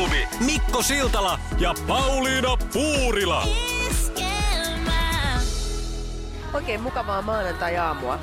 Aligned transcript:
aamuklubi 0.00 0.28
Mikko 0.44 0.82
Siltala 0.82 1.38
ja 1.58 1.74
Pauliina 1.86 2.56
Puurila. 2.72 3.46
Oikein 6.52 6.80
mukavaa 6.82 7.22
maanantai-aamua. 7.22 8.18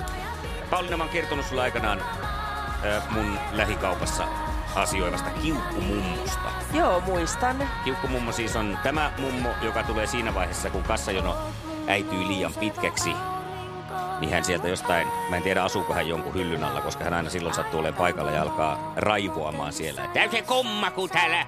Pauliina, 0.69 0.97
mä 0.97 1.03
oon 1.03 1.13
kertonut 1.13 1.45
sulle 1.45 1.61
aikanaan 1.61 2.01
ö, 2.85 3.01
mun 3.09 3.39
lähikaupassa 3.51 4.27
asioivasta 4.75 5.29
kiukkumummosta. 5.29 6.49
Joo, 6.73 6.99
muistan. 7.01 7.69
Kiukkumummo 7.83 8.31
siis 8.31 8.55
on 8.55 8.79
tämä 8.83 9.11
mummo, 9.17 9.49
joka 9.61 9.83
tulee 9.83 10.07
siinä 10.07 10.33
vaiheessa, 10.33 10.69
kun 10.69 10.83
kassajono 10.83 11.37
äityy 11.87 12.27
liian 12.27 12.53
pitkäksi. 12.53 13.13
Niin 14.19 14.31
hän 14.31 14.43
sieltä 14.43 14.67
jostain, 14.67 15.07
mä 15.29 15.37
en 15.37 15.43
tiedä 15.43 15.63
asuuko 15.63 15.93
hän 15.93 16.07
jonkun 16.07 16.33
hyllyn 16.33 16.63
alla, 16.63 16.81
koska 16.81 17.03
hän 17.03 17.13
aina 17.13 17.29
silloin 17.29 17.55
sattuu 17.55 17.79
olemaan 17.79 17.97
paikalla 17.97 18.31
ja 18.31 18.41
alkaa 18.41 18.93
raivoamaan 18.95 19.73
siellä. 19.73 20.07
Käy 20.13 20.31
se 20.31 20.41
kumma, 20.41 20.91
kun 20.91 21.09
täällä 21.09 21.47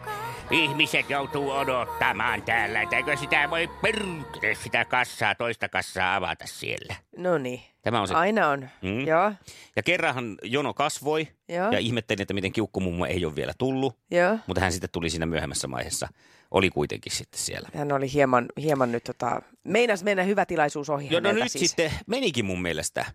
ihmiset 0.51 1.09
joutuu 1.09 1.51
odottamaan 1.51 2.41
täällä. 2.41 2.81
että 2.81 2.95
Eikö 2.97 3.17
sitä 3.17 3.49
voi 3.49 3.67
perkele 3.81 4.55
sitä 4.55 4.85
kassaa, 4.85 5.35
toista 5.35 5.69
kassaa 5.69 6.15
avata 6.15 6.47
siellä. 6.47 6.95
No 7.17 7.37
niin. 7.37 7.61
Tämä 7.81 8.01
on 8.01 8.07
se 8.07 8.13
Aina 8.13 8.49
on. 8.49 8.69
Mm. 8.81 9.07
Joo, 9.07 9.31
Ja 9.75 9.83
kerranhan 9.83 10.37
jono 10.43 10.73
kasvoi 10.73 11.27
Joo. 11.49 11.71
ja 11.71 11.79
ihmettelin, 11.79 12.21
että 12.21 12.33
miten 12.33 12.51
kiukkumummo 12.51 13.05
ei 13.05 13.25
ole 13.25 13.35
vielä 13.35 13.53
tullut. 13.57 13.97
joo. 14.11 14.37
Mutta 14.47 14.61
hän 14.61 14.71
sitten 14.71 14.89
tuli 14.91 15.09
siinä 15.09 15.25
myöhemmässä 15.25 15.71
vaiheessa. 15.71 16.07
Oli 16.51 16.69
kuitenkin 16.69 17.11
sitten 17.11 17.39
siellä. 17.39 17.69
Hän 17.73 17.91
oli 17.91 18.13
hieman, 18.13 18.45
hieman 18.61 18.91
nyt 18.91 19.03
tota, 19.03 19.41
meinas 19.63 20.03
mennä 20.03 20.23
hyvä 20.23 20.45
tilaisuus 20.45 20.89
ohi 20.89 21.07
Joo, 21.11 21.19
no 21.21 21.31
nyt 21.31 21.51
siis. 21.51 21.69
sitten 21.71 21.91
menikin 22.07 22.45
mun 22.45 22.61
mielestä 22.61 23.05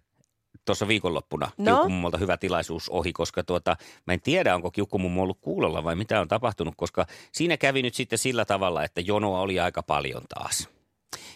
tuossa 0.65 0.89
viikonloppuna 0.89 1.51
No? 1.59 1.65
kiukkumummolta 1.65 2.19
hyvä 2.19 2.37
tilaisuus 2.37 2.89
ohi, 2.89 3.13
koska 3.13 3.45
tuota, 3.45 3.77
mä 4.07 4.13
en 4.13 4.21
tiedä, 4.21 4.55
onko 4.55 4.71
kiukkumummo 4.71 5.23
ollut 5.23 5.39
kuulolla 5.41 5.85
vai 5.85 5.97
mitä 5.97 6.21
on 6.21 6.29
tapahtunut, 6.29 6.75
koska 6.77 7.07
siinä 7.33 7.57
kävi 7.57 7.83
nyt 7.83 7.95
sitten 7.95 8.19
sillä 8.19 8.45
tavalla, 8.45 8.85
että 8.85 9.01
jonoa 9.01 9.41
oli 9.41 9.61
aika 9.61 9.83
paljon 9.83 10.23
taas. 10.29 10.69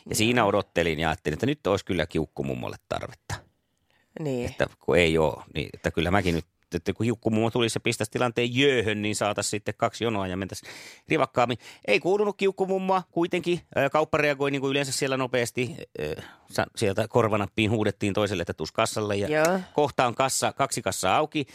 Ja 0.09 0.15
siinä 0.15 0.45
odottelin 0.45 1.01
ja 1.01 1.09
ajattelin, 1.09 1.34
että 1.34 1.47
nyt 1.47 1.67
olisi 1.67 1.84
kyllä 1.84 2.06
kiukkumummolle 2.06 2.77
tarvetta. 2.89 3.34
Niin. 4.21 4.51
Että 4.51 4.67
kun 4.81 4.97
ei 4.97 5.19
ole, 5.19 5.45
niin 5.55 5.69
että 5.75 5.91
kyllä 5.91 6.11
mäkin 6.11 6.34
nyt, 6.34 6.47
että 6.77 6.92
kun 6.92 7.05
kiukkumummo 7.05 7.50
tulisi 7.50 7.77
ja 7.77 7.80
pistäisi 7.80 8.11
tilanteen 8.11 8.56
jööhön, 8.56 9.02
niin 9.02 9.16
saataisiin 9.16 9.50
sitten 9.50 9.74
kaksi 9.77 10.05
jonoa 10.05 10.27
ja 10.27 10.36
mentäisiin 10.36 10.72
rivakkaammin. 11.08 11.58
Ei 11.86 12.00
kuulunut 12.00 12.36
kiukkumummoa 12.36 13.02
kuitenkin. 13.10 13.60
Kauppa 13.92 14.19
reagoi 14.19 14.50
niin 14.50 14.60
kuin 14.60 14.70
yleensä 14.70 14.92
siellä 14.92 15.16
nopeasti. 15.16 15.77
Sieltä 16.77 17.08
korvanappiin 17.08 17.70
huudettiin 17.70 18.14
toiselle, 18.14 18.42
että 18.42 18.55
tuus 18.55 18.72
kassalle. 18.72 19.16
Ja 19.16 19.28
Joo. 19.28 19.60
kohta 19.72 20.06
on 20.06 20.14
kassa, 20.14 20.52
kaksi 20.52 20.83
kassaa 20.83 21.16
auki. 21.16 21.47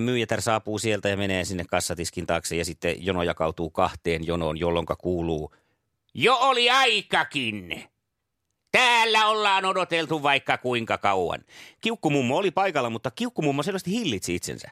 Myyjätär 0.00 0.40
saapuu 0.40 0.78
sieltä 0.78 1.08
ja 1.08 1.16
menee 1.16 1.44
sinne 1.44 1.64
kassatiskin 1.64 2.26
taakse 2.26 2.56
ja 2.56 2.64
sitten 2.64 3.06
jono 3.06 3.22
jakautuu 3.22 3.70
kahteen 3.70 4.26
jonoon, 4.26 4.58
jolloin 4.58 4.86
kuuluu 4.98 5.54
Jo 6.14 6.36
oli 6.40 6.70
aikakin. 6.70 7.84
Täällä 8.76 9.26
ollaan 9.26 9.64
odoteltu 9.64 10.22
vaikka 10.22 10.58
kuinka 10.58 10.98
kauan. 10.98 11.40
Kiukkumummo 11.80 12.36
oli 12.36 12.50
paikalla, 12.50 12.90
mutta 12.90 13.10
kiukkumummo 13.10 13.62
selvästi 13.62 13.90
hillitsi 13.90 14.34
itsensä. 14.34 14.70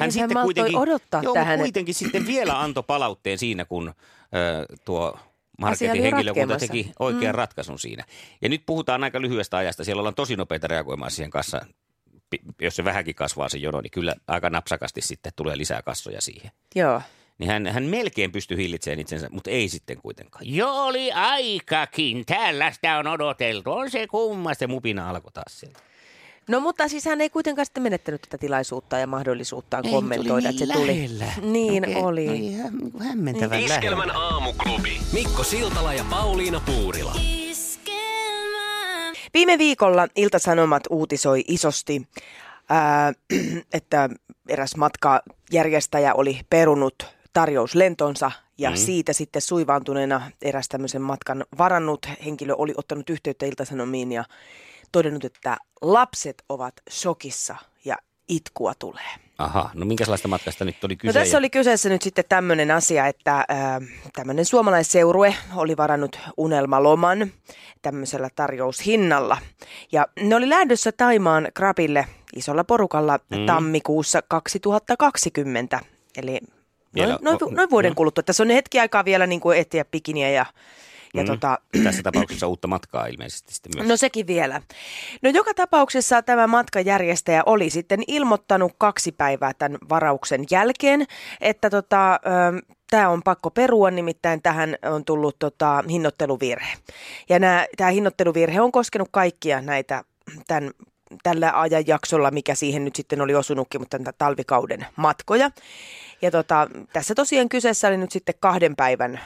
Niin 0.00 0.20
hän 0.20 0.30
malttoi 0.34 0.74
odottaa 0.74 1.22
joo, 1.22 1.34
tähän, 1.34 1.58
kuitenkin 1.58 1.94
sitten 1.94 2.26
vielä 2.26 2.60
antoi 2.60 2.82
palautteen 2.86 3.38
siinä, 3.38 3.64
kun 3.64 3.88
ö, 3.88 4.66
tuo 4.84 5.18
marketin 5.58 6.02
henkilökunta 6.02 6.56
teki 6.56 6.92
oikean 6.98 7.34
mm. 7.34 7.38
ratkaisun 7.38 7.78
siinä. 7.78 8.04
Ja 8.42 8.48
nyt 8.48 8.62
puhutaan 8.66 9.04
aika 9.04 9.20
lyhyestä 9.20 9.56
ajasta. 9.56 9.84
Siellä 9.84 10.00
ollaan 10.00 10.14
tosi 10.14 10.36
nopeita 10.36 10.66
reagoimaan 10.66 11.10
siihen 11.10 11.30
kanssa. 11.30 11.66
Jos 12.60 12.76
se 12.76 12.84
vähänkin 12.84 13.14
kasvaa 13.14 13.48
se 13.48 13.58
jono, 13.58 13.80
niin 13.80 13.90
kyllä 13.90 14.14
aika 14.28 14.50
napsakasti 14.50 15.00
sitten 15.00 15.32
tulee 15.36 15.58
lisää 15.58 15.82
kassoja 15.82 16.20
siihen. 16.20 16.50
Joo. 16.74 17.02
Niin 17.38 17.50
hän, 17.50 17.66
hän 17.66 17.82
melkein 17.84 18.32
pystyi 18.32 18.56
hillitsemään 18.56 19.00
itsensä, 19.00 19.28
mutta 19.30 19.50
ei 19.50 19.68
sitten 19.68 19.96
kuitenkaan. 19.96 20.44
Jo 20.48 20.84
oli 20.84 21.12
aikakin, 21.12 22.26
täällä 22.26 22.70
sitä 22.70 22.98
on 22.98 23.06
odoteltu. 23.06 23.72
On 23.72 23.90
se 23.90 24.06
kumma, 24.06 24.54
se 24.54 24.66
mupina 24.66 25.10
alkoi 25.10 25.32
taas 25.32 25.60
sieltä. 25.60 25.80
No 26.48 26.60
mutta 26.60 26.88
siis 26.88 27.04
hän 27.04 27.20
ei 27.20 27.30
kuitenkaan 27.30 27.66
sitten 27.66 27.82
menettänyt 27.82 28.22
tätä 28.22 28.38
tilaisuutta 28.38 28.98
ja 28.98 29.06
mahdollisuuttaan 29.06 29.84
kommentoida, 29.90 30.48
että 30.48 30.66
se 30.66 30.72
tuli. 30.72 31.10
Niin 31.42 31.96
oli. 31.96 32.52
Hä, 32.52 32.70
hämmentävän 33.08 33.60
Iskelmän 33.60 34.10
aamuklubi 34.10 35.00
Mikko 35.12 35.44
Siltala 35.44 35.94
ja 35.94 36.04
Pauliina 36.10 36.60
Puurila 36.66 37.14
Viime 39.34 39.58
viikolla 39.58 40.08
Ilta-Sanomat 40.16 40.82
uutisoi 40.90 41.44
isosti, 41.48 42.02
ää, 42.68 43.12
että 43.72 44.08
eräs 44.48 44.76
matkajärjestäjä 44.76 46.14
oli 46.14 46.40
perunut 46.50 47.06
tarjouslentonsa 47.34 48.30
ja 48.58 48.70
mm. 48.70 48.76
siitä 48.76 49.12
sitten 49.12 49.42
suivaantuneena 49.42 50.30
eräs 50.42 50.68
tämmöisen 50.68 51.02
matkan 51.02 51.44
varannut 51.58 52.06
henkilö 52.24 52.54
oli 52.54 52.74
ottanut 52.76 53.10
yhteyttä 53.10 53.46
Ilta-Sanomiin 53.46 54.12
ja 54.12 54.24
todennut, 54.92 55.24
että 55.24 55.56
lapset 55.82 56.44
ovat 56.48 56.74
shokissa 56.90 57.56
ja 57.84 57.96
itkua 58.28 58.72
tulee. 58.78 59.10
Aha, 59.38 59.70
no 59.74 59.86
minkälaista 59.86 60.28
matkasta 60.28 60.64
nyt 60.64 60.84
oli 60.84 60.96
kyse? 60.96 61.08
No 61.08 61.12
tässä 61.12 61.38
oli 61.38 61.50
kyseessä 61.50 61.88
nyt 61.88 62.02
sitten 62.02 62.24
tämmöinen 62.28 62.70
asia, 62.70 63.06
että 63.06 63.36
äh, 63.36 63.46
tämmöinen 64.12 64.44
suomalaisseurue 64.44 65.34
oli 65.56 65.76
varannut 65.76 66.18
unelmaloman 66.36 67.32
tämmöisellä 67.82 68.28
tarjoushinnalla. 68.36 69.38
Ja 69.92 70.06
ne 70.20 70.36
oli 70.36 70.48
lähdössä 70.48 70.92
Taimaan 70.92 71.48
Krapille 71.54 72.06
isolla 72.36 72.64
porukalla 72.64 73.18
mm. 73.30 73.46
tammikuussa 73.46 74.22
2020, 74.28 75.80
eli 76.16 76.40
Vielä 76.94 77.18
noin, 77.22 77.38
noin, 77.40 77.54
noin 77.54 77.70
vuoden 77.70 77.90
no. 77.90 77.94
kuluttua. 77.94 78.22
Tässä 78.22 78.42
on 78.42 78.50
hetki 78.50 78.80
aikaa 78.80 79.04
vielä 79.04 79.26
niin 79.26 79.40
kuin 79.40 79.58
etsiä 79.58 79.84
pikiniä 79.84 80.30
ja, 80.30 80.46
ja 81.14 81.22
Mm. 81.22 81.26
tota, 81.26 81.58
Tässä 81.84 82.02
tapauksessa 82.02 82.46
uutta 82.46 82.68
matkaa 82.68 83.06
ilmeisesti 83.06 83.54
sitten 83.54 83.72
myös. 83.76 83.88
No 83.88 83.96
sekin 83.96 84.26
vielä. 84.26 84.62
No 85.22 85.30
joka 85.30 85.54
tapauksessa 85.54 86.22
tämä 86.22 86.46
matkajärjestäjä 86.46 87.42
oli 87.46 87.70
sitten 87.70 88.02
ilmoittanut 88.06 88.72
kaksi 88.78 89.12
päivää 89.12 89.52
tämän 89.58 89.78
varauksen 89.88 90.44
jälkeen, 90.50 91.06
että 91.40 91.70
tota, 91.70 92.20
tämä 92.90 93.08
on 93.08 93.22
pakko 93.22 93.50
perua, 93.50 93.90
nimittäin 93.90 94.42
tähän 94.42 94.76
on 94.90 95.04
tullut 95.04 95.38
tota, 95.38 95.84
hinnoitteluvirhe. 95.90 96.72
Ja 97.28 97.38
tämä 97.76 97.90
hinnoitteluvirhe 97.90 98.60
on 98.60 98.72
koskenut 98.72 99.08
kaikkia 99.10 99.60
näitä 99.60 100.04
tämän 100.46 100.70
tällä 101.22 101.60
ajanjaksolla, 101.60 102.30
mikä 102.30 102.54
siihen 102.54 102.84
nyt 102.84 102.96
sitten 102.96 103.20
oli 103.20 103.34
osunutkin, 103.34 103.80
mutta 103.80 103.98
tämän 103.98 104.14
talvikauden 104.18 104.86
matkoja. 104.96 105.50
Ja 106.22 106.30
tota, 106.30 106.68
tässä 106.92 107.14
tosiaan 107.14 107.48
kyseessä 107.48 107.88
oli 107.88 107.96
nyt 107.96 108.10
sitten 108.10 108.34
kahden 108.40 108.76
päivän 108.76 109.20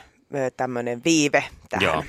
tämmöinen 0.56 1.00
viive 1.04 1.44
tähän. 1.68 1.84
Joo. 1.84 2.04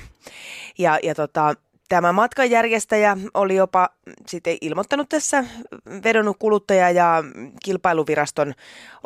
Ja, 0.78 0.98
ja 1.02 1.14
tota, 1.14 1.54
tämä 1.88 2.12
matkanjärjestäjä 2.12 3.16
oli 3.34 3.56
jopa 3.56 3.88
sitten 4.26 4.56
ilmoittanut 4.60 5.08
tässä, 5.08 5.44
vedonnut 6.04 6.36
kuluttaja- 6.38 6.90
ja 6.90 7.24
kilpailuviraston 7.64 8.54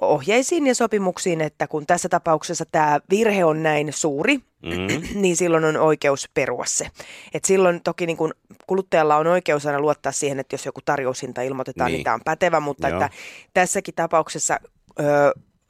ohjeisiin 0.01 0.67
ja 0.67 0.75
sopimuksiin, 0.75 1.41
että 1.41 1.67
kun 1.67 1.87
tässä 1.87 2.09
tapauksessa 2.09 2.65
tämä 2.73 3.01
virhe 3.11 3.45
on 3.45 3.63
näin 3.63 3.93
suuri, 3.93 4.41
Mm. 4.65 5.09
niin 5.23 5.37
silloin 5.37 5.65
on 5.65 5.77
oikeus 5.77 6.29
perua 6.35 6.65
se. 6.67 6.87
Et 7.35 7.45
silloin 7.45 7.81
toki 7.83 8.07
niin 8.07 8.17
kun 8.17 8.35
kuluttajalla 8.67 9.17
on 9.17 9.27
oikeus 9.27 9.67
aina 9.67 9.81
luottaa 9.81 10.13
siihen, 10.13 10.41
että 10.41 10.55
jos 10.55 10.67
joku 10.67 10.81
tarjoushinta 10.85 11.43
ilmoitetaan, 11.43 11.87
niin, 11.89 11.97
Niin. 11.97 12.05
tämä 12.05 12.15
on 12.15 12.21
pätevä, 12.25 12.61
mutta 12.61 12.89
Joo. 12.89 12.97
että 13.05 13.17
tässäkin 13.55 13.95
tapauksessa 13.95 14.59
ö, 15.01 15.05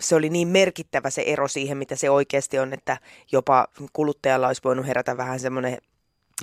se 0.00 0.14
oli 0.14 0.30
niin 0.30 0.48
merkittävä 0.48 1.10
se 1.10 1.22
ero 1.26 1.48
siihen, 1.48 1.78
mitä 1.78 1.96
se 1.96 2.10
oikeasti 2.10 2.58
on, 2.58 2.72
että 2.72 2.96
jopa 3.32 3.66
kuluttajalla 3.92 4.46
olisi 4.46 4.60
voinut 4.64 4.86
herätä 4.86 5.16
vähän 5.16 5.40
semmoinen 5.40 5.78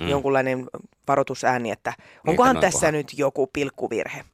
mm. 0.00 0.08
jonkunlainen 0.08 0.66
varoitusääni, 1.08 1.70
että 1.70 1.92
onkohan 2.26 2.54
Niin, 2.54 2.56
että 2.64 2.66
tässä 2.72 2.86
onkohan- 2.86 2.92
nyt 2.94 3.18
joku 3.18 3.46
pilkkuvirhe. 3.52 4.24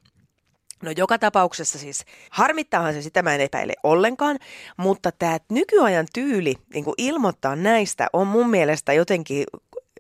No 0.83 0.91
joka 0.97 1.19
tapauksessa 1.19 1.79
siis, 1.79 2.05
harmittaahan 2.31 2.95
se 2.95 3.03
sitä 3.03 3.23
mä 3.23 3.35
en 3.35 3.41
epäile 3.41 3.73
ollenkaan, 3.83 4.39
mutta 4.77 5.13
tämä 5.13 5.39
nykyajan 5.51 6.07
tyyli 6.15 6.55
niin 6.75 6.85
ilmoittaa 6.99 7.57
näistä 7.57 8.07
on 8.13 8.27
mun 8.27 8.51
mielestä 8.51 8.93
jotenkin 8.93 9.45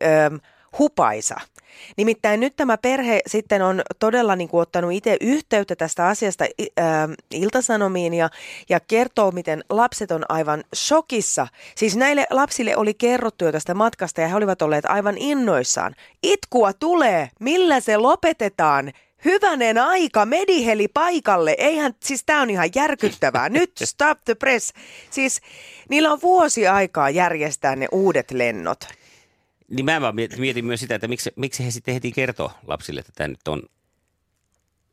ö, 0.02 0.06
hupaisa. 0.78 1.36
Nimittäin 1.96 2.40
nyt 2.40 2.56
tämä 2.56 2.78
perhe 2.78 3.20
sitten 3.26 3.62
on 3.62 3.82
todella 3.98 4.36
niin 4.36 4.48
kuin, 4.48 4.60
ottanut 4.60 4.92
itse 4.92 5.16
yhteyttä 5.20 5.76
tästä 5.76 6.06
asiasta 6.06 6.44
ä, 6.44 6.48
Iltasanomiin 7.30 8.14
ja, 8.14 8.30
ja 8.68 8.80
kertoo, 8.80 9.30
miten 9.30 9.64
lapset 9.70 10.10
on 10.10 10.24
aivan 10.28 10.64
shokissa. 10.74 11.46
Siis 11.74 11.96
näille 11.96 12.26
lapsille 12.30 12.76
oli 12.76 12.94
kerrottu 12.94 13.44
jo 13.44 13.52
tästä 13.52 13.74
matkasta 13.74 14.20
ja 14.20 14.28
he 14.28 14.34
olivat 14.34 14.62
olleet 14.62 14.86
aivan 14.86 15.18
innoissaan. 15.18 15.94
Itkua 16.22 16.72
tulee, 16.72 17.30
millä 17.40 17.80
se 17.80 17.96
lopetetaan? 17.96 18.92
Hyvänen 19.24 19.78
aika, 19.78 20.26
mediheli 20.26 20.88
paikalle. 20.88 21.54
Eihän, 21.58 21.94
siis 22.02 22.22
tää 22.26 22.40
on 22.40 22.50
ihan 22.50 22.70
järkyttävää. 22.74 23.48
Nyt 23.58 23.70
stop 23.84 24.18
the 24.24 24.34
press. 24.34 24.72
Siis 25.10 25.40
niillä 25.88 26.12
on 26.12 26.18
vuosi 26.22 26.66
aikaa 26.66 27.10
järjestää 27.10 27.76
ne 27.76 27.88
uudet 27.92 28.30
lennot. 28.30 28.84
Niin 29.68 29.84
mä 29.84 30.00
vaan 30.00 30.14
mietin 30.38 30.64
myös 30.64 30.80
sitä, 30.80 30.94
että 30.94 31.08
miksi, 31.08 31.30
miksi 31.36 31.64
he 31.64 31.70
sitten 31.70 31.94
heti 31.94 32.12
kertoo 32.12 32.52
lapsille, 32.66 33.00
että 33.00 33.12
tämä 33.14 33.28
nyt 33.28 33.48
on, 33.48 33.62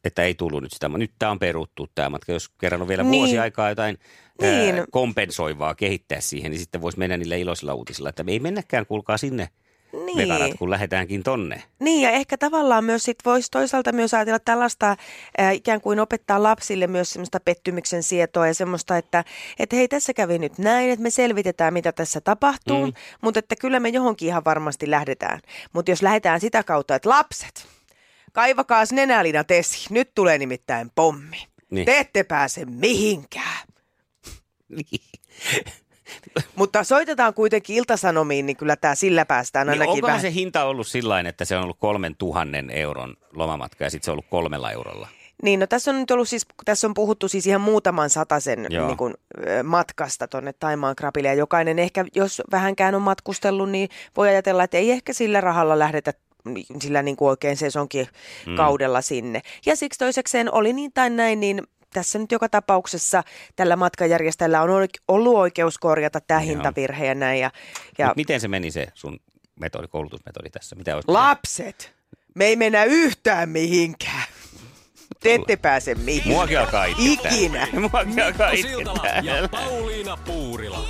että 0.04 0.24
ei 0.24 0.36
tullut 0.36 0.64
nyt 0.64 0.72
sitä. 0.72 0.90
Nyt 0.90 1.12
tämä 1.20 1.32
on 1.32 1.40
peruttu 1.40 1.88
tämä 1.96 2.10
matka. 2.10 2.32
Jos 2.32 2.50
kerran 2.50 2.82
on 2.82 2.88
vielä 2.88 3.04
niin. 3.04 3.12
vuosi 3.12 3.40
aikaa 3.40 3.70
jotain 3.70 3.98
niin. 4.42 4.76
ää, 4.76 4.86
kompensoivaa 4.92 5.76
kehittää 5.76 6.22
siihen, 6.22 6.52
niin 6.52 6.60
sitten 6.60 6.82
voisi 6.82 7.00
mennä 7.00 7.18
niille 7.18 7.40
iloisilla 7.40 7.74
uutisilla. 7.74 8.10
Että 8.10 8.24
me 8.24 8.32
ei 8.32 8.40
mennäkään, 8.40 8.86
kuulkaa 8.86 9.18
sinne 9.18 9.50
niin. 9.94 10.18
vegarat, 10.18 10.52
kun 10.60 10.70
lähdetäänkin 10.70 11.24
tonne. 11.24 11.64
Niin 11.80 12.02
ja 12.02 12.12
ehkä 12.12 12.38
tavallaan 12.38 12.84
myös 12.84 13.04
sit 13.04 13.18
voisi 13.26 13.52
toisaalta 13.52 13.92
myös 13.92 14.14
ajatella 14.14 14.40
tällaista 14.40 14.96
äh, 15.40 15.56
ikään 15.56 15.82
kuin 15.82 16.00
opettaa 16.00 16.44
lapsille 16.44 16.88
myös 16.88 17.10
semmoista 17.10 17.40
pettymyksen 17.40 18.04
sietoa 18.04 18.48
ja 18.48 18.54
semmoista, 18.54 18.98
että 18.98 19.24
et 19.60 19.74
hei 19.74 19.88
tässä 19.88 20.14
kävi 20.14 20.40
nyt 20.40 20.58
näin, 20.58 20.90
että 20.90 21.04
me 21.04 21.10
selvitetään 21.10 21.74
mitä 21.74 21.92
tässä 21.92 22.22
tapahtuu, 22.22 22.86
mm. 22.86 22.94
mutta 23.22 23.40
että 23.40 23.56
kyllä 23.56 23.80
me 23.80 23.90
johonkin 23.90 24.28
ihan 24.28 24.46
varmasti 24.46 24.92
lähdetään. 24.92 25.40
Mutta 25.74 25.92
jos 25.92 26.02
lähdetään 26.02 26.40
sitä 26.40 26.64
kautta, 26.64 26.96
että 26.96 27.10
lapset, 27.10 27.68
kaivakaas 28.34 28.92
nenälinat 28.92 29.52
esiin, 29.52 29.88
nyt 29.90 30.12
tulee 30.16 30.38
nimittäin 30.38 30.92
pommi. 30.96 31.38
Niin. 31.70 31.86
Te 31.86 32.00
ette 32.00 32.24
pääse 32.24 32.66
mihinkään. 32.66 33.68
Niin. 34.70 35.02
Mutta 36.56 36.84
soitetaan 36.84 37.34
kuitenkin 37.34 37.76
iltasanomiin, 37.76 38.46
niin 38.46 38.58
kyllä 38.58 38.76
tämä 38.76 38.96
sillä 38.96 39.26
päästään 39.26 39.70
ainakin 39.70 39.94
niin 39.94 40.02
vähän. 40.02 40.22
se 40.22 40.34
hinta 40.34 40.64
ollut 40.64 40.88
sillä 40.88 41.20
että 41.20 41.46
se 41.46 41.58
on 41.58 41.64
ollut 41.64 41.78
kolmen 41.80 42.16
tuhannen 42.16 42.70
euron 42.70 43.16
lomamatka 43.34 43.84
ja 43.84 43.90
sitten 43.90 44.06
se 44.06 44.12
on 44.12 44.14
ollut 44.14 44.26
kolmella 44.30 44.72
eurolla? 44.72 45.08
Niin, 45.44 45.60
no 45.60 45.68
tässä 45.68 45.92
on 45.92 46.00
nyt 46.00 46.12
ollut 46.12 46.30
siis, 46.30 46.46
tässä 46.66 46.88
on 46.88 46.94
puhuttu 46.94 47.28
siis 47.28 47.48
ihan 47.48 47.62
muutaman 47.62 48.10
satasen 48.10 48.68
niin 48.70 48.98
kuin, 48.98 49.14
matkasta 49.64 50.28
tuonne 50.28 50.54
Taimaan 50.54 50.96
krapille. 50.96 51.28
Ja 51.28 51.34
jokainen 51.34 51.80
ehkä, 51.80 52.06
jos 52.16 52.42
vähänkään 52.52 52.96
on 52.96 53.02
matkustellut, 53.02 53.70
niin 53.70 53.90
voi 54.18 54.30
ajatella, 54.30 54.64
että 54.64 54.78
ei 54.78 54.92
ehkä 54.92 55.14
sillä 55.14 55.42
rahalla 55.42 55.80
lähdetä 55.80 56.14
sillä 56.82 57.04
niin 57.04 57.16
kuin 57.16 57.30
oikein 57.30 57.58
sesonkin 57.58 58.08
mm. 58.46 58.56
kaudella 58.56 59.02
sinne. 59.02 59.42
Ja 59.66 59.76
siksi 59.76 60.00
toisekseen 60.00 60.54
oli 60.54 60.74
niin 60.74 60.92
tai 60.94 61.10
näin, 61.10 61.40
niin 61.40 61.64
tässä 61.96 62.20
nyt 62.20 62.32
joka 62.32 62.50
tapauksessa 62.50 63.24
tällä 63.56 63.76
matkajärjestäjällä 63.76 64.62
on 64.62 64.70
ollut 65.08 65.38
oikeus 65.38 65.78
korjata 65.78 66.22
tämä 66.22 66.42
Joo. 66.42 66.48
hintavirhe 66.48 67.06
ja 67.06 67.16
näin. 67.16 67.40
Ja, 67.40 67.52
ja... 67.98 68.14
miten 68.16 68.42
se 68.42 68.48
meni 68.48 68.72
se 68.72 68.88
sun 68.94 69.20
metodi, 69.60 69.88
koulutusmetodi 69.88 70.50
tässä? 70.50 70.76
Mitä 70.76 71.00
Lapset! 71.08 71.96
Me 72.34 72.46
ei 72.46 72.56
mennä 72.56 72.84
yhtään 72.84 73.50
mihinkään. 73.50 74.24
Te 75.20 75.34
ette 75.34 75.56
pääse 75.56 75.96
mihinkään. 75.96 76.36
Muakin 76.36 76.60
alkaa 76.60 76.86
itkettää. 76.86 77.32
Ikinä. 77.32 77.68
Muakin 77.92 78.24
alkaa 78.24 78.52
itkettää. 78.52 79.22
ja 79.24 79.50
Pauliina 79.50 80.18
Puurila. 80.18 80.86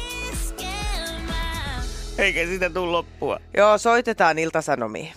Eikä 2.17 2.45
sitä 2.45 2.69
tule 2.69 2.91
loppua. 2.91 3.39
Joo, 3.57 3.77
soitetaan 3.77 4.39
Iltasanomiin. 4.39 5.13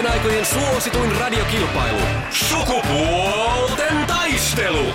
Kaikkien 0.00 0.20
aikojen 0.20 0.46
suosituin 0.46 1.16
radiokilpailu. 1.20 1.98
Sukupuolten 2.30 4.06
taistelu. 4.06 4.86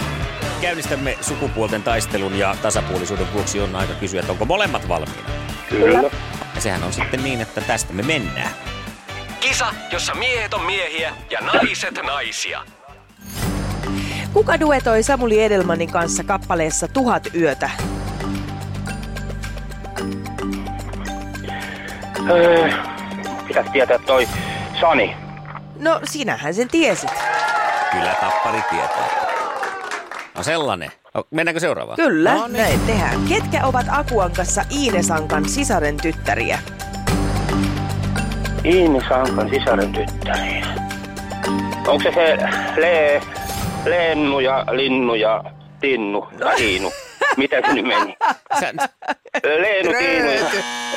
Käynnistämme 0.61 1.17
sukupuolten 1.21 1.83
taistelun 1.83 2.37
ja 2.37 2.55
tasapuolisuuden 2.61 3.33
vuoksi 3.33 3.59
on 3.59 3.75
aika 3.75 3.93
kysyä, 3.93 4.19
että 4.19 4.31
onko 4.31 4.45
molemmat 4.45 4.87
valmiina. 4.87 5.29
Kyllä. 5.69 6.09
Ja 6.55 6.61
sehän 6.61 6.83
on 6.83 6.93
sitten 6.93 7.23
niin, 7.23 7.41
että 7.41 7.61
tästä 7.61 7.93
me 7.93 8.03
mennään. 8.03 8.49
Kisa, 9.39 9.65
jossa 9.91 10.15
miehet 10.15 10.53
on 10.53 10.65
miehiä 10.65 11.13
ja 11.29 11.41
naiset 11.41 11.99
naisia. 12.03 12.61
Kuka 14.33 14.59
duetoi 14.59 15.03
Samuli 15.03 15.43
Edelmanin 15.43 15.91
kanssa 15.91 16.23
kappaleessa 16.23 16.87
Tuhat 16.87 17.27
yötä? 17.35 17.69
Öö, 22.29 22.69
pitäisi 23.47 23.69
tietää 23.71 23.99
toi 23.99 24.27
Sani. 24.81 25.15
No 25.79 25.99
sinähän 26.03 26.53
sen 26.53 26.67
tiesit. 26.67 27.11
Kyllä 27.91 28.15
tappari 28.21 28.61
tietää. 28.69 29.25
No 30.37 30.43
sellainen. 30.43 30.91
Mennäänkö 31.31 31.59
seuraavaan? 31.59 31.95
Kyllä, 31.95 32.33
no, 32.33 32.47
niin. 32.47 32.57
näin 32.57 32.79
tehdään. 32.79 33.23
Ketkä 33.29 33.65
ovat 33.65 33.85
Akuankassa 33.89 34.65
Iinesankan 34.71 35.49
sisaren 35.49 35.97
tyttäriä? 35.97 36.59
Iinesankan 38.65 39.49
sisaren 39.49 39.93
tyttäriä. 39.93 40.65
Onko 41.87 42.03
se 42.03 42.11
se 42.11 42.37
Le, 42.81 43.21
Lennu 43.85 44.39
ja 44.39 44.65
Linnu 44.71 45.15
ja 45.15 45.43
Tinnu 45.79 46.27
ja 46.39 46.51
Tiinu? 46.55 46.91
Mitä 47.37 47.61
se 47.67 47.73
nyt 47.73 47.85
meni? 47.85 48.17
Leenu, 49.43 49.91
Tiinu 49.99 50.29
ja, 50.31 50.49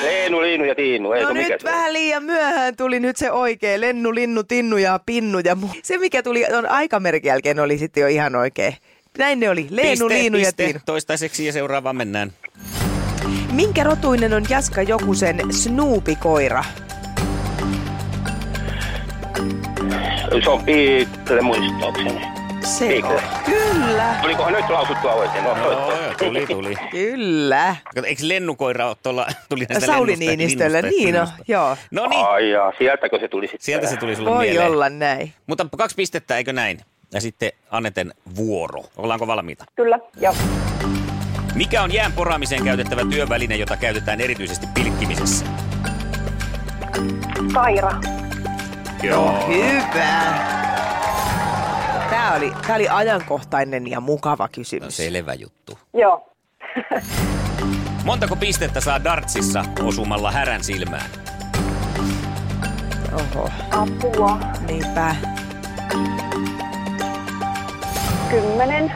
Leenu, 0.03 0.41
Liinu 0.43 0.65
ja 0.65 0.75
Tiinu. 0.75 1.13
Eikö, 1.13 1.29
no 1.29 1.35
mikä 1.35 1.49
nyt 1.49 1.65
vähän 1.65 1.93
liian 1.93 2.23
myöhään 2.23 2.77
tuli 2.77 3.01
nyt 3.01 3.17
se 3.17 3.31
oikein. 3.31 3.81
Lennu, 3.81 4.15
Linnu, 4.15 4.43
Tinnu 4.45 4.77
ja 4.77 5.01
Pinnu 5.07 5.39
ja 5.39 5.55
mu- 5.55 5.81
Se 5.83 5.99
mikä 5.99 6.23
tuli 6.23 6.45
on 6.59 6.67
aikamerkin 6.67 7.29
jälkeen 7.29 7.61
oli 7.61 7.79
sitten 7.79 8.01
jo 8.01 8.07
ihan 8.07 8.37
oikein. 8.37 8.75
Näin 9.19 9.41
ne 9.41 9.51
oli. 9.51 9.67
Leenu, 9.71 9.91
piste, 9.91 10.09
Liinu 10.09 10.39
piste. 10.39 10.63
ja 10.63 10.67
Tiinu. 10.69 10.81
Toistaiseksi 10.87 11.47
ja 11.47 11.53
seuraavaan 11.53 11.97
mennään. 11.97 12.33
Minkä 13.53 13.85
rotuinen 13.85 14.33
on 14.35 14.45
Jaska 14.51 14.83
Jokusen 14.83 15.41
Snoopy-koira? 15.51 16.65
Se 20.45 20.51
on 20.51 20.65
piikle 20.65 21.41
muistaakseni. 21.41 22.38
Se 22.69 23.01
on. 23.05 23.21
Kyllä. 23.45 24.15
Tulikohan 24.23 24.53
nyt 24.53 24.71
lausuttua 24.71 25.13
oikein? 25.13 25.45
No, 25.45 25.55
no 25.57 25.71
joo, 25.73 26.15
tuli, 26.19 26.47
tuli. 26.47 26.75
Kyllä. 26.91 27.77
Eikö 28.05 28.23
lennukoira 28.29 28.89
ole 28.89 28.97
tuolla, 29.03 29.27
tuli 29.49 29.67
näistä 29.69 29.87
Sauli 29.87 30.17
Niinistöllä, 30.17 30.83
niin 30.83 31.15
no, 31.15 31.29
joo. 31.49 31.77
No 31.91 32.07
niin. 32.07 32.27
Ai 32.27 32.51
jaa, 32.51 32.73
sieltäkö 32.79 33.19
se 33.21 33.29
tuli 33.29 33.47
sitten? 33.47 33.65
Sieltä 33.65 33.87
se 33.87 33.97
tuli 33.97 34.17
sulle 34.17 34.31
Voi 34.31 34.47
mieleen. 34.47 34.71
olla 34.71 34.89
näin. 34.89 35.33
Mutta 35.47 35.67
kaksi 35.79 35.97
pistettä, 35.97 36.37
eikö 36.37 36.53
näin? 36.53 36.81
Ja 37.15 37.21
sitten 37.21 37.53
Anneten 37.71 38.15
vuoro. 38.37 38.85
Ollaanko 38.97 39.27
valmiita? 39.27 39.65
Kyllä, 39.77 39.99
joo. 40.21 40.35
Mikä 41.55 41.83
on 41.83 41.95
jään 41.95 42.13
poraamiseen 42.13 42.65
käytettävä 42.65 43.03
työväline, 43.11 43.57
jota 43.57 43.77
käytetään 43.77 44.21
erityisesti 44.21 44.67
pilkkimisessä? 44.75 45.45
Kaira. 47.55 47.93
Joo. 49.03 49.33
No, 49.33 49.47
hyvä. 49.49 50.58
Tämä 52.11 52.35
oli, 52.35 52.53
tämä 52.63 52.75
oli 52.75 52.89
ajankohtainen 52.89 53.87
ja 53.87 54.01
mukava 54.01 54.49
kysymys. 54.49 54.85
No 54.85 54.91
selvä 54.91 55.35
juttu. 55.35 55.79
Joo. 55.95 56.31
Montako 58.05 58.37
pistettä 58.37 58.81
saa 58.81 59.05
dartsissa 59.05 59.65
osumalla 59.83 60.31
härän 60.33 60.65
silmään? 60.65 61.11
Oho. 63.13 63.51
Apua. 63.71 64.39
Niinpä. 64.69 65.17
Kymmenen. 68.31 68.93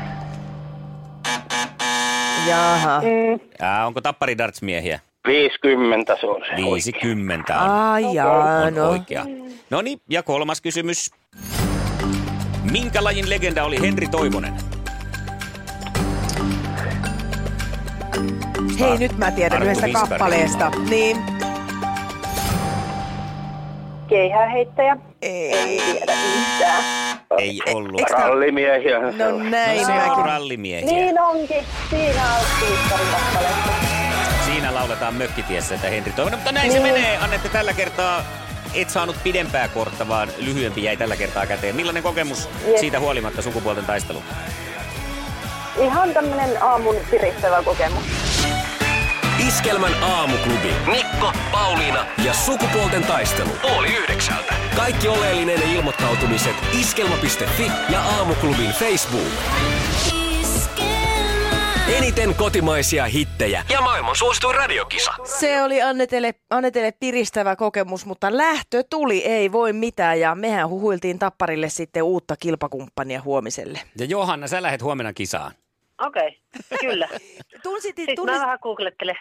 Jaha. 2.48 3.00
Mm. 3.00 3.40
Ja, 3.60 3.86
onko 3.86 4.00
tappari 4.00 4.38
dartsmiehiä? 4.38 5.00
50 5.26 6.16
se 6.20 6.26
on 6.26 6.42
se 6.50 6.56
50 6.56 7.60
on. 7.60 7.70
Ai 7.70 8.14
jaa, 8.14 8.58
on 8.58 8.74
no. 8.74 8.90
oikea. 8.90 9.26
No 9.70 9.82
niin, 9.82 10.00
ja 10.10 10.22
kolmas 10.22 10.60
kysymys. 10.60 11.10
Minkä 12.72 13.04
lajin 13.04 13.30
legenda 13.30 13.64
oli 13.64 13.80
Henri 13.80 14.08
Toivonen? 14.08 14.54
Hei, 18.80 18.98
nyt 18.98 19.18
mä 19.18 19.30
tiedän 19.30 19.56
Arku 19.56 19.64
yhdestä 19.64 19.86
Viskari. 19.86 20.08
kappaleesta. 20.08 20.70
Niin. 20.90 21.16
Keihääheittäjä. 24.08 24.96
Ei. 25.22 25.52
Ei 25.52 25.82
tiedä 25.92 26.12
yhtään. 26.12 26.84
Ei 27.38 27.60
ollut. 27.74 28.00
E- 28.00 28.04
rallimiehiä. 28.12 28.98
No 28.98 29.38
näin 29.50 29.80
no, 29.80 29.86
se 29.86 29.92
on 29.92 30.24
rallimiehiä. 30.26 30.90
Niin 30.90 31.20
onkin. 31.20 31.64
Siinä 31.90 32.22
on 32.34 32.44
Siinä 34.44 34.74
lauletaan 34.74 35.14
mökkitiessä, 35.14 35.74
että 35.74 35.88
Henri 35.88 36.12
Toivonen. 36.12 36.38
Mutta 36.38 36.52
näin 36.52 36.68
niin. 36.68 36.82
se 36.82 36.92
menee. 36.92 37.16
Annette 37.16 37.48
tällä 37.48 37.72
kertaa 37.72 38.24
et 38.74 38.90
saanut 38.90 39.16
pidempää 39.22 39.68
kortta, 39.68 40.08
vaan 40.08 40.28
lyhyempi 40.38 40.82
jäi 40.82 40.96
tällä 40.96 41.16
kertaa 41.16 41.46
käteen. 41.46 41.76
Millainen 41.76 42.02
kokemus 42.02 42.48
yes. 42.66 42.80
siitä 42.80 43.00
huolimatta 43.00 43.42
sukupuolten 43.42 43.84
taistelu? 43.84 44.22
Ihan 45.80 46.14
tämmönen 46.14 46.62
aamun 46.62 46.96
piristävä 47.10 47.62
kokemus. 47.62 48.04
Iskelmän 49.48 50.02
aamuklubi. 50.02 50.74
Mikko, 50.86 51.32
Pauliina 51.52 52.06
ja 52.24 52.34
sukupuolten 52.34 53.04
taistelu. 53.04 53.50
Oli 53.62 53.96
yhdeksältä. 53.96 54.54
Kaikki 54.76 55.08
oleellinen 55.08 55.62
ilmoittautumiset 55.62 56.56
iskelma.fi 56.80 57.70
ja 57.88 58.00
aamuklubin 58.02 58.70
Facebook. 58.70 60.21
Eniten 62.02 62.34
kotimaisia 62.34 63.04
hittejä 63.04 63.64
ja 63.70 63.80
maailman 63.80 64.16
suosituin 64.16 64.54
radiokisa. 64.54 65.14
Se 65.24 65.62
oli 65.62 65.82
Annetelle, 65.82 66.34
Annetelle 66.50 66.92
piristävä 67.00 67.56
kokemus, 67.56 68.06
mutta 68.06 68.36
lähtö 68.36 68.84
tuli, 68.90 69.24
ei 69.24 69.52
voi 69.52 69.72
mitään. 69.72 70.20
Ja 70.20 70.34
mehän 70.34 70.68
huhuiltiin 70.68 71.18
Tapparille 71.18 71.68
sitten 71.68 72.02
uutta 72.02 72.36
kilpakumppania 72.36 73.22
huomiselle. 73.22 73.80
Ja 73.98 74.04
Johanna, 74.04 74.46
sä 74.46 74.62
lähdet 74.62 74.82
huomenna 74.82 75.12
kisaan. 75.12 75.52
Okei, 76.06 76.38
kyllä. 76.80 77.08
Tunsitit, 77.62 77.96
Sitten 77.96 78.06
mä 78.12 78.14
tunnistit, 78.16 78.42
vähän 78.42 78.58
googlettelen, 78.62 79.16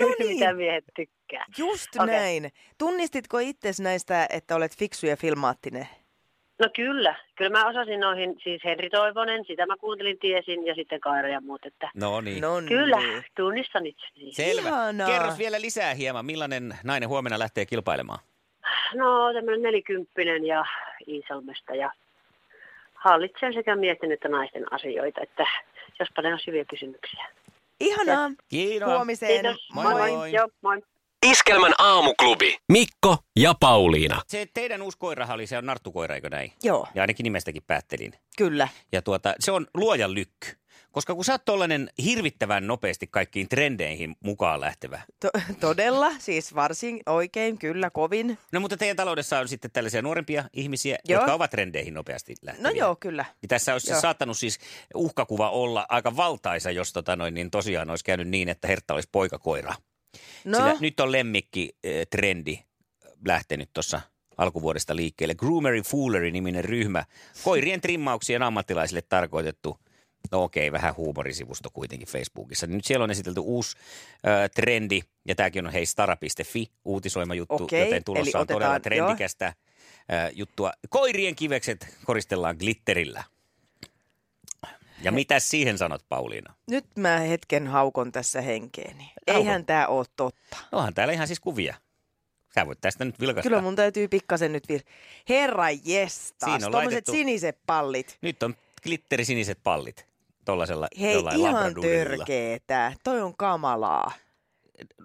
No 0.00 0.08
niin. 0.18 0.28
mitä 0.32 0.52
miehet 0.52 0.84
tykkää. 0.96 1.44
just 1.58 1.96
Okei. 1.98 2.06
näin. 2.16 2.50
Tunnistitko 2.78 3.38
itses 3.38 3.80
näistä, 3.80 4.26
että 4.30 4.56
olet 4.56 4.76
fiksu 4.76 5.06
ja 5.06 5.16
filmaattinen? 5.16 5.88
No 6.58 6.68
kyllä, 6.76 7.14
kyllä 7.36 7.50
mä 7.50 7.66
osasin 7.68 8.00
noihin, 8.00 8.36
siis 8.42 8.64
Henri 8.64 8.90
Toivonen, 8.90 9.44
sitä 9.46 9.66
mä 9.66 9.76
kuuntelin, 9.80 10.18
tiesin, 10.18 10.66
ja 10.66 10.74
sitten 10.74 11.00
Kaira 11.00 11.28
ja 11.28 11.40
muut, 11.40 11.66
että 11.66 11.90
No 11.94 12.20
niin. 12.20 12.40
No 12.40 12.48
kyllä, 12.68 12.96
niin. 12.96 13.24
tunnistan 13.36 13.86
itseni. 13.86 14.32
Selvä. 14.32 14.68
Ihanaa. 14.68 15.06
Kerros 15.08 15.38
vielä 15.38 15.60
lisää 15.60 15.94
hieman, 15.94 16.26
millainen 16.26 16.74
nainen 16.84 17.08
huomenna 17.08 17.38
lähtee 17.38 17.66
kilpailemaan? 17.66 18.18
No 18.94 19.32
tämmöinen 19.32 19.62
nelikymppinen 19.62 20.46
ja 20.46 20.64
Iisalmesta 21.08 21.74
ja 21.74 21.90
hallitsee 22.94 23.52
sekä 23.52 23.76
miesten 23.76 24.12
että 24.12 24.28
naisten 24.28 24.72
asioita, 24.72 25.20
että 25.22 25.46
jospa 26.00 26.22
ne 26.22 26.32
on 26.32 26.38
hyviä 26.46 26.64
kysymyksiä. 26.64 27.26
Ihanaa. 27.80 28.30
Kiitos. 28.48 28.88
Huomiseen. 28.88 29.44
Kiitos, 29.44 29.68
Moi, 29.74 29.84
moi. 29.84 30.10
moi. 30.10 30.32
Joo, 30.32 30.48
moi. 30.62 30.82
Iskelmän 31.26 31.72
aamuklubi. 31.78 32.58
Mikko 32.72 33.16
ja 33.38 33.54
Pauliina. 33.60 34.22
Se 34.26 34.46
teidän 34.54 34.82
uusi 34.82 34.98
koirahan 34.98 35.34
oli, 35.34 35.46
se 35.46 35.58
on 35.58 35.66
narttukoira, 35.66 36.14
eikö 36.14 36.30
näin? 36.30 36.52
Joo, 36.62 36.88
Ja 36.94 37.02
ainakin 37.02 37.24
nimestäkin 37.24 37.62
päättelin. 37.66 38.12
kyllä. 38.36 38.68
Ja 38.92 39.02
tuota, 39.02 39.34
se 39.40 39.52
on 39.52 39.66
luojan 39.74 40.14
lykky. 40.14 40.48
Koska 40.92 41.14
kun 41.14 41.24
sä 41.24 41.32
oot 41.32 41.44
tollanen 41.44 41.90
hirvittävän 42.04 42.66
nopeasti 42.66 43.06
kaikkiin 43.06 43.48
trendeihin 43.48 44.16
mukaan 44.24 44.60
lähtevä. 44.60 45.00
To- 45.20 45.30
todella, 45.60 46.10
siis 46.18 46.54
varsin 46.54 47.00
oikein, 47.06 47.58
kyllä, 47.58 47.90
kovin. 47.90 48.38
No 48.52 48.60
mutta 48.60 48.76
teidän 48.76 48.96
taloudessa 48.96 49.38
on 49.38 49.48
sitten 49.48 49.70
tällaisia 49.70 50.02
nuorempia 50.02 50.44
ihmisiä, 50.52 50.98
Joo. 51.08 51.20
jotka 51.20 51.34
ovat 51.34 51.50
trendeihin 51.50 51.94
nopeasti 51.94 52.34
lähteviä. 52.42 52.70
No 52.70 52.76
joo, 52.78 52.96
kyllä. 53.00 53.24
Niin 53.42 53.48
tässä 53.48 53.72
olisi 53.72 53.90
Joo. 53.90 54.00
saattanut 54.00 54.38
siis 54.38 54.58
uhkakuva 54.94 55.50
olla 55.50 55.86
aika 55.88 56.16
valtaisa, 56.16 56.70
jos 56.70 56.92
tota 56.92 57.16
noin, 57.16 57.34
niin 57.34 57.50
tosiaan 57.50 57.90
olisi 57.90 58.04
käynyt 58.04 58.28
niin, 58.28 58.48
että 58.48 58.68
Hertta 58.68 58.94
olisi 58.94 59.08
poikakoira. 59.12 59.74
No, 60.44 60.58
Sillä 60.58 60.76
nyt 60.80 61.00
on 61.00 61.12
lemmikki-trendi 61.12 62.58
lähtenyt 63.26 63.70
tuossa 63.74 64.00
alkuvuodesta 64.36 64.96
liikkeelle. 64.96 65.34
Groomery 65.34 65.82
Foolery-niminen 65.82 66.64
ryhmä. 66.64 67.04
Koirien 67.44 67.80
trimmauksien 67.80 68.42
ammattilaisille 68.42 69.02
tarkoitettu, 69.02 69.78
no 70.32 70.42
okei, 70.42 70.72
vähän 70.72 70.96
huumorisivusto 70.96 71.70
kuitenkin 71.72 72.08
Facebookissa. 72.08 72.66
Nyt 72.66 72.84
siellä 72.84 73.04
on 73.04 73.10
esitelty 73.10 73.40
uusi 73.40 73.76
ö, 74.26 74.48
trendi, 74.48 75.00
ja 75.28 75.34
tämäkin 75.34 75.66
on 75.66 75.72
hei 75.72 75.86
stara.fi 75.86 76.66
uutisoima 76.84 77.34
juttu, 77.34 77.54
Okei, 77.64 77.80
joten 77.80 77.94
eli 77.94 78.02
tulossa 78.04 78.38
on 78.38 78.42
otetaan- 78.42 78.60
todella 78.60 78.80
trendikästä 78.80 79.46
ö, 79.46 80.30
juttua. 80.34 80.72
Koirien 80.88 81.34
kivekset 81.36 81.96
koristellaan 82.04 82.56
glitterillä. 82.58 83.24
Ja 85.02 85.12
mitä 85.12 85.38
siihen 85.38 85.78
sanot, 85.78 86.04
Pauliina? 86.08 86.54
nyt 86.70 86.86
mä 86.96 87.18
hetken 87.18 87.66
haukon 87.66 88.12
tässä 88.12 88.40
henkeeni. 88.40 89.04
Haukon. 89.04 89.36
Eihän 89.36 89.64
tää 89.66 89.88
oo 89.88 90.04
totta. 90.16 90.56
Onhan 90.72 90.94
täällä 90.94 91.12
ihan 91.12 91.26
siis 91.26 91.40
kuvia. 91.40 91.74
Sä 92.54 92.66
voit 92.66 92.80
tästä 92.80 93.04
nyt 93.04 93.20
vilkastaa. 93.20 93.42
Kyllä 93.50 93.62
mun 93.62 93.76
täytyy 93.76 94.08
pikkasen 94.08 94.52
nyt 94.52 94.68
vir... 94.68 94.80
Herra 95.28 95.70
jestas, 95.84 96.62
laitettu- 96.62 97.12
siniset 97.12 97.58
pallit. 97.66 98.18
Nyt 98.22 98.42
on 98.42 98.54
glitterisiniset 98.82 99.58
pallit 99.64 100.06
tuollaisella 100.44 100.88
Hei, 101.00 101.22
ihan 101.36 101.74
törkeetä. 101.80 102.92
Toi 103.04 103.20
on 103.20 103.36
kamalaa. 103.36 104.12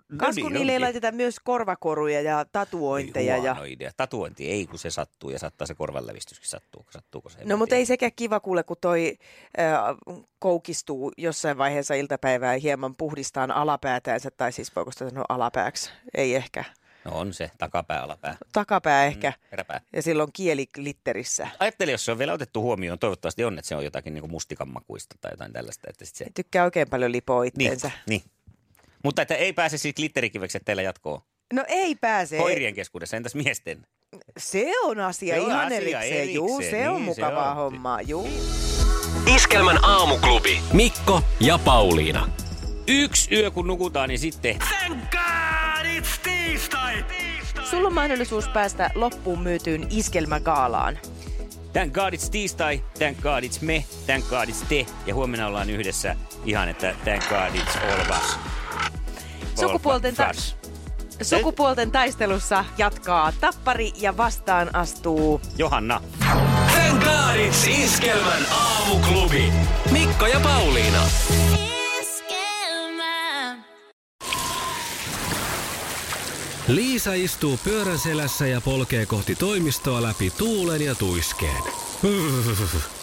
No 0.09 0.17
Kas 0.17 0.35
niin 0.35 0.43
kun 0.45 0.53
niille 0.53 0.71
ei 0.71 0.79
laiteta 0.79 1.11
myös 1.11 1.39
korvakoruja 1.39 2.21
ja 2.21 2.45
tatuointeja. 2.51 3.35
Ei 3.35 3.43
Ja... 3.43 3.55
idea. 3.65 3.91
Tatuointi 3.97 4.49
ei, 4.51 4.67
kun 4.67 4.79
se 4.79 4.89
sattuu 4.89 5.29
ja 5.29 5.39
saattaa 5.39 5.67
se 5.67 5.73
korvanlävistyskin 5.75 6.47
sattuu. 6.49 6.85
Sattuuko 6.89 7.29
se? 7.29 7.37
No 7.45 7.57
mutta 7.57 7.75
ei 7.75 7.85
sekään 7.85 8.11
kiva 8.15 8.39
kuule, 8.39 8.63
kun 8.63 8.77
toi 8.81 9.17
äh, 9.59 9.75
koukistuu 10.39 11.11
jossain 11.17 11.57
vaiheessa 11.57 11.93
iltapäivää 11.93 12.53
hieman 12.53 12.95
puhdistaan 12.95 13.51
alapäätänsä, 13.51 14.31
tai 14.31 14.51
siis 14.51 14.75
voiko 14.75 14.91
sitä 14.91 15.09
sanoa 15.09 15.25
alapääksi? 15.29 15.91
Ei 16.13 16.35
ehkä. 16.35 16.63
No 17.05 17.11
on 17.19 17.33
se, 17.33 17.51
takapää, 17.57 18.03
alapää. 18.03 18.37
Takapää 18.53 19.05
ehkä. 19.05 19.29
Mm, 19.29 19.49
peräpää. 19.49 19.81
Ja 19.93 20.01
silloin 20.01 20.29
kieli 20.33 20.67
glitterissä. 20.67 21.47
Ajattele, 21.59 21.91
jos 21.91 22.05
se 22.05 22.11
on 22.11 22.17
vielä 22.17 22.33
otettu 22.33 22.61
huomioon, 22.61 22.99
toivottavasti 22.99 23.43
on, 23.43 23.59
että 23.59 23.69
se 23.69 23.75
on 23.75 23.83
jotakin 23.83 24.13
niin 24.13 24.29
mustikanmakuista 24.31 25.15
tai 25.21 25.31
jotain 25.31 25.53
tällaista. 25.53 25.87
Että 25.89 26.05
sit 26.05 26.15
se... 26.15 26.25
Tykkää 26.35 26.63
oikein 26.63 26.89
paljon 26.89 27.11
lipoa 27.11 27.41
Niin, 27.41 27.47
itteensä. 27.47 27.91
niin. 28.07 28.21
Mutta 29.03 29.21
että 29.21 29.35
ei 29.35 29.53
pääse 29.53 29.77
siis 29.77 29.95
glitterikivekset 29.95 30.65
teillä 30.65 30.81
jatkoon. 30.81 31.21
No 31.53 31.63
ei 31.67 31.95
pääse. 31.95 32.37
Koirien 32.37 32.73
keskuudessa, 32.73 33.17
entäs 33.17 33.35
miesten? 33.35 33.87
Se 34.37 34.71
on 34.83 34.99
asia 34.99 35.35
Se 35.35 35.41
on 35.41 35.47
ihan 35.47 35.65
asia 35.65 35.77
erikseen. 35.77 36.33
Juu, 36.33 36.57
erikseen, 36.59 36.83
se 36.83 36.89
on 36.89 37.05
niin 37.05 37.15
se 37.15 37.21
mukavaa 37.21 37.49
on. 37.51 37.55
hommaa. 37.55 38.01
Juu. 38.01 38.29
Iskelmän 39.35 39.85
aamuklubi. 39.85 40.59
Mikko 40.73 41.21
ja 41.39 41.57
Pauliina. 41.57 42.29
Yksi 42.87 43.35
yö 43.35 43.51
kun 43.51 43.67
nukutaan, 43.67 44.09
niin 44.09 44.19
sitten 44.19 44.59
Thank 44.59 45.11
God 45.11 45.85
it's 45.99 46.19
tiistai! 46.23 47.05
Sulla 47.69 47.87
on 47.87 47.93
mahdollisuus 47.93 48.47
päästä 48.47 48.91
loppuun 48.95 49.39
myytyyn 49.39 49.87
iskelmägaalaan. 49.89 50.99
Thank 51.73 51.93
God 51.93 52.13
it's 52.13 52.29
tiistai, 52.31 52.83
thank 52.99 53.17
God 53.21 53.43
it's 53.43 53.57
me, 53.61 53.85
thank 54.05 54.25
God 54.29 54.49
it's 54.49 54.65
te. 54.69 54.85
Ja 55.05 55.13
huomenna 55.15 55.47
ollaan 55.47 55.69
yhdessä 55.69 56.15
ihan, 56.45 56.69
että 56.69 56.95
thank 57.03 57.23
God 57.29 57.61
it's 57.61 57.77
all 57.91 58.01
of 58.01 58.09
us. 58.23 58.35
Sukupuolten, 59.67 60.15
ta- 60.15 60.31
sukupuolten 61.21 61.91
taistelussa 61.91 62.65
jatkaa 62.77 63.31
tappari 63.41 63.91
ja 63.97 64.17
vastaan 64.17 64.75
astuu 64.75 65.41
Johanna. 65.57 66.01
It's 67.33 67.69
Iskelmän 67.69 68.45
aamuklubi. 68.51 69.53
Mikko 69.91 70.27
ja 70.27 70.39
Pauliina. 70.39 71.01
Liisa 76.67 77.13
istuu 77.13 77.59
pyörän 77.63 77.99
selässä 77.99 78.47
ja 78.47 78.61
polkee 78.61 79.05
kohti 79.05 79.35
toimistoa 79.35 80.01
läpi 80.01 80.29
tuulen 80.37 80.81
ja 80.81 80.95
tuiskeen. 80.95 81.63